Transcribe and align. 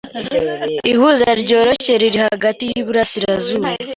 Ihuza 0.91 1.29
ryoroshye 1.41 1.93
riri 2.01 2.19
hagati 2.27 2.63
yuburasirazuba 2.75 3.67